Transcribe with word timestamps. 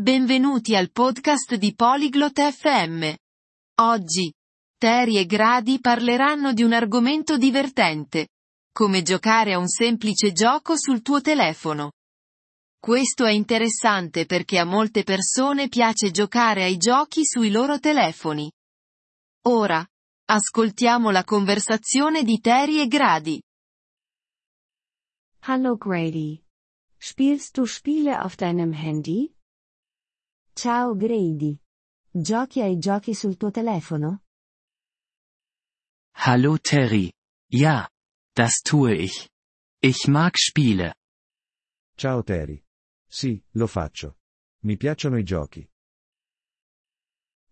Benvenuti 0.00 0.74
al 0.74 0.90
podcast 0.90 1.56
di 1.56 1.74
Polyglot 1.74 2.40
FM. 2.40 3.12
Oggi, 3.82 4.32
Terry 4.78 5.18
e 5.18 5.26
Grady 5.26 5.78
parleranno 5.78 6.54
di 6.54 6.62
un 6.62 6.72
argomento 6.72 7.36
divertente. 7.36 8.28
Come 8.72 9.02
giocare 9.02 9.52
a 9.52 9.58
un 9.58 9.68
semplice 9.68 10.32
gioco 10.32 10.78
sul 10.78 11.02
tuo 11.02 11.20
telefono. 11.20 11.92
Questo 12.78 13.26
è 13.26 13.32
interessante 13.32 14.24
perché 14.24 14.58
a 14.58 14.64
molte 14.64 15.02
persone 15.02 15.68
piace 15.68 16.10
giocare 16.10 16.62
ai 16.62 16.78
giochi 16.78 17.26
sui 17.26 17.50
loro 17.50 17.78
telefoni. 17.78 18.50
Ora, 19.48 19.86
ascoltiamo 20.30 21.10
la 21.10 21.24
conversazione 21.24 22.22
di 22.22 22.40
Terry 22.40 22.80
e 22.80 22.86
Grady. 22.86 23.38
Hallo 25.40 25.76
Grady. 25.76 26.42
Spielst 26.96 27.54
du 27.54 27.66
Spiele 27.66 28.16
auf 28.16 28.36
deinem 28.36 28.72
Handy? 28.72 29.34
Ciao 30.60 30.94
Grady. 30.94 31.58
Giochi 32.12 32.60
ai 32.60 32.76
giochi 32.76 33.14
sul 33.14 33.38
tuo 33.38 33.50
telefono? 33.50 34.24
Hallo 36.16 36.58
Terry. 36.58 37.10
Ja, 37.50 37.88
das 38.34 38.60
tue 38.60 38.94
ich. 38.94 39.30
Ich 39.80 40.06
mag 40.06 40.36
Spiele. 40.36 40.92
Ciao 41.96 42.22
Terry. 42.22 42.62
Sì, 43.08 43.42
lo 43.52 43.66
faccio. 43.66 44.18
Mi 44.64 44.76
piacciono 44.76 45.16
i 45.16 45.22
giochi. 45.22 45.66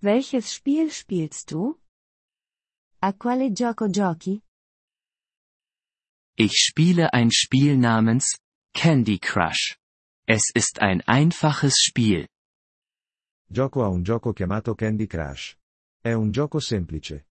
Welches 0.00 0.50
Spiel 0.50 0.90
spielst 0.90 1.50
du? 1.50 1.78
A 3.02 3.12
quale 3.12 3.52
gioco 3.52 3.90
giochi? 3.90 4.42
Ich 6.38 6.54
spiele 6.54 7.12
ein 7.12 7.30
Spiel 7.30 7.76
namens 7.76 8.38
Candy 8.72 9.18
Crush. 9.18 9.76
Es 10.26 10.50
ist 10.54 10.80
ein 10.80 11.02
einfaches 11.02 11.74
Spiel. 11.82 12.28
Gioco 13.46 13.84
a 13.84 13.88
un 13.88 14.02
gioco 14.02 14.32
chiamato 14.32 14.74
Candy 14.74 15.06
Crush. 15.06 15.56
È 16.00 16.12
un 16.12 16.30
gioco 16.30 16.58
semplice. 16.58 17.26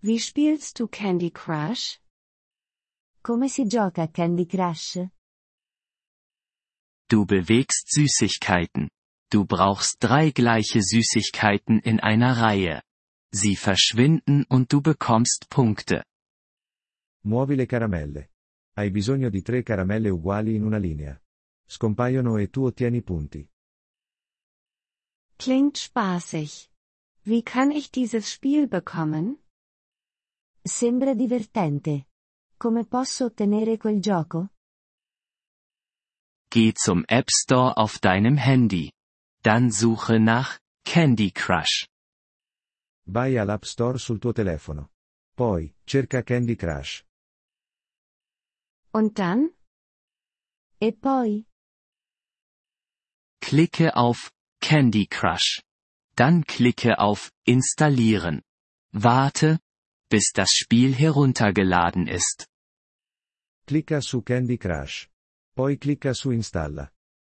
Wie 0.00 0.18
spielst 0.18 0.78
du 0.78 0.88
Candy 0.88 1.30
Crush? 1.30 2.00
Come 3.20 3.48
si 3.48 3.66
gioca 3.66 4.02
a 4.02 4.08
Candy 4.08 4.46
Crush? 4.46 5.06
Du 7.08 7.24
bewegst 7.24 7.88
Süßigkeiten. 7.92 8.88
Du 9.30 9.44
brauchst 9.44 9.98
drei 10.00 10.30
gleiche 10.30 10.82
Süßigkeiten 10.82 11.78
in 11.80 12.00
einer 12.00 12.36
Reihe. 12.36 12.82
Sie 13.30 13.54
verschwinden 13.54 14.44
und 14.48 14.72
du 14.72 14.80
bekommst 14.80 15.48
Punkte. 15.48 16.04
Muovi 17.24 17.54
le 17.54 17.66
caramelle. 17.66 18.30
Hai 18.74 18.90
bisogno 18.90 19.28
di 19.28 19.42
tre 19.42 19.62
caramelle 19.62 20.08
uguali 20.10 20.54
in 20.54 20.64
una 20.64 20.78
linea. 20.78 21.16
Scompaiono 21.64 22.38
e 22.38 22.48
tu 22.48 22.64
ottieni 22.64 23.02
punti. 23.02 23.48
Klingt 25.42 25.76
spaßig. 25.76 26.70
Wie 27.24 27.42
kann 27.42 27.72
ich 27.72 27.90
dieses 27.90 28.30
Spiel 28.30 28.68
bekommen? 28.68 29.42
Sembra 30.62 31.14
divertente. 31.14 32.06
Come 32.60 32.84
posso 32.84 33.24
ottenere 33.24 33.76
quel 33.76 34.00
gioco? 34.00 34.50
Geh 36.48 36.72
zum 36.74 37.04
App 37.08 37.28
Store 37.28 37.76
auf 37.76 37.98
deinem 37.98 38.36
Handy. 38.36 38.92
Dann 39.42 39.72
suche 39.72 40.20
nach 40.20 40.60
Candy 40.84 41.32
Crush. 41.32 41.88
Vai 43.04 43.36
all'App 43.36 43.66
Store 43.66 43.98
sul 43.98 44.20
tuo 44.20 44.32
telefono. 44.32 44.90
Poi, 45.34 45.74
cerca 45.84 46.22
Candy 46.22 46.54
Crush. 46.54 47.04
Und 48.92 49.18
dann? 49.18 49.50
E 50.78 50.92
poi? 50.92 51.46
Klicke 53.40 53.96
auf 53.96 54.30
Candy 54.62 55.06
Crush. 55.06 55.60
Dann 56.14 56.44
klicke 56.44 56.98
auf 56.98 57.32
Installieren. 57.44 58.42
Warte, 58.92 59.58
bis 60.08 60.30
das 60.32 60.52
Spiel 60.52 60.94
heruntergeladen 60.94 62.06
ist. 62.06 62.46
Clicca 63.66 64.00
su 64.00 64.22
Candy 64.22 64.58
Crush. 64.58 65.08
Poi 65.54 65.76
clicca 65.76 66.14
su 66.14 66.30
Installa. 66.30 66.88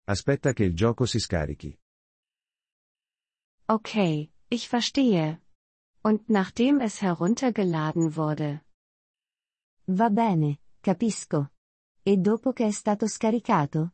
Aspetta 0.08 0.54
che 0.54 0.66
il 0.66 0.76
gioco 0.76 1.06
si 1.06 1.20
scarichi. 1.20 1.76
Okay, 3.68 4.30
ich 4.50 4.68
verstehe. 4.68 5.40
Und 6.04 6.30
nachdem 6.30 6.82
es 6.82 7.02
heruntergeladen 7.02 8.18
wurde. 8.18 8.66
Va 9.88 10.10
bene, 10.10 10.60
capisco. 10.82 11.52
E 12.04 12.18
dopo 12.18 12.52
che 12.52 12.66
è 12.66 12.72
stato 12.72 13.08
scaricato? 13.08 13.94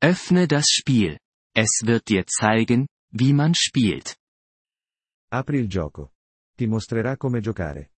Öffne 0.00 0.46
das 0.46 0.66
Spiel. 0.70 1.18
Es 1.56 1.82
wird 1.84 2.08
dir 2.08 2.26
zeigen, 2.26 2.88
wie 3.10 3.32
man 3.32 3.54
spielt. 3.54 4.16
Apri 5.30 5.58
il 5.58 5.68
gioco. 5.68 6.10
Ti 6.56 6.66
mostrerà 6.66 7.16
come 7.16 7.40
giocare. 7.40 7.90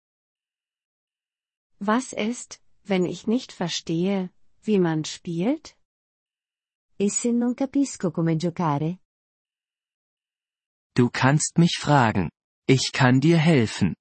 Was 1.80 2.14
ist, 2.14 2.62
wenn 2.84 3.06
ich 3.06 3.28
nicht 3.28 3.52
verstehe, 3.54 4.30
wie 4.64 4.80
man 4.80 5.04
spielt? 5.06 5.78
E 6.98 7.10
se 7.10 7.32
non 7.32 7.54
capisco 7.54 8.12
come 8.12 8.36
giocare? 8.36 9.00
Du 10.94 11.10
kannst 11.10 11.58
mich 11.58 11.78
fragen. 11.78 12.30
Ich 12.68 12.92
kann 12.92 13.20
dir 13.20 13.38
helfen. 13.38 13.96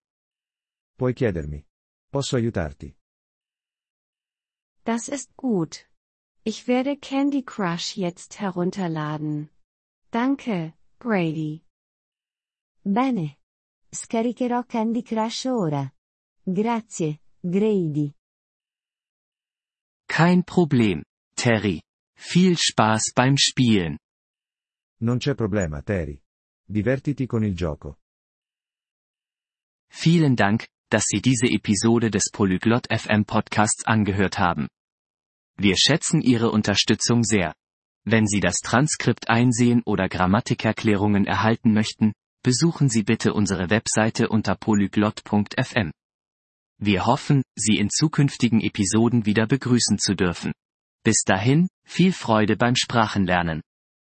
Puoi 0.96 1.12
chiedermi. 1.12 1.64
Posso 2.10 2.36
aiutarti. 2.36 2.96
Das 4.84 5.08
ist 5.08 5.34
gut. 5.36 5.88
Ich 6.46 6.68
werde 6.68 6.98
Candy 6.98 7.42
Crush 7.42 7.96
jetzt 7.96 8.38
herunterladen. 8.38 9.48
Danke, 10.10 10.74
Grady. 10.98 11.64
Bene. 12.82 13.36
Scaricherò 13.90 14.62
Candy 14.64 15.02
Crush 15.02 15.46
ora. 15.46 15.90
Grazie, 16.44 17.20
Grady. 17.40 18.14
Kein 20.06 20.44
Problem, 20.44 21.02
Terry. 21.34 21.80
Viel 22.14 22.58
Spaß 22.58 23.12
beim 23.14 23.36
Spielen. 23.38 23.96
Non 25.00 25.16
c'è 25.16 25.34
problema, 25.34 25.80
Terry. 25.80 26.20
Divertiti 26.62 27.24
con 27.26 27.42
il 27.42 27.54
gioco. 27.54 27.96
Vielen 29.88 30.34
Dank, 30.34 30.66
dass 30.90 31.04
Sie 31.06 31.20
diese 31.20 31.46
Episode 31.46 32.10
des 32.10 32.30
Polyglot 32.30 32.86
FM 32.90 33.24
Podcasts 33.24 33.86
angehört 33.86 34.38
haben. 34.38 34.68
Wir 35.56 35.76
schätzen 35.76 36.20
Ihre 36.20 36.50
Unterstützung 36.50 37.22
sehr. 37.22 37.54
Wenn 38.04 38.26
Sie 38.26 38.40
das 38.40 38.56
Transkript 38.56 39.28
einsehen 39.28 39.82
oder 39.84 40.08
Grammatikerklärungen 40.08 41.26
erhalten 41.26 41.72
möchten, 41.72 42.12
besuchen 42.42 42.88
Sie 42.88 43.02
bitte 43.02 43.32
unsere 43.32 43.70
Webseite 43.70 44.28
unter 44.28 44.54
polyglot.fm. 44.54 45.90
Wir 46.78 47.06
hoffen, 47.06 47.42
Sie 47.56 47.78
in 47.78 47.88
zukünftigen 47.88 48.60
Episoden 48.60 49.26
wieder 49.26 49.46
begrüßen 49.46 49.98
zu 49.98 50.14
dürfen. 50.14 50.52
Bis 51.02 51.22
dahin, 51.24 51.68
viel 51.86 52.12
Freude 52.12 52.56
beim 52.56 52.76
Sprachenlernen. 52.76 53.62